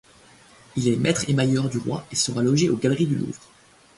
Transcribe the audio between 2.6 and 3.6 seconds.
au Galeries du Louvre.